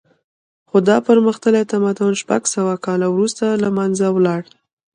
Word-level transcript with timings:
خو 0.69 0.77
دا 0.87 0.97
پرمختللی 1.07 1.63
تمدن 1.73 2.11
شپږ 2.21 2.41
سوه 2.55 2.73
کاله 2.85 3.07
وروسته 3.11 3.45
له 3.63 3.69
منځه 3.77 4.05
لاړ 4.25 4.41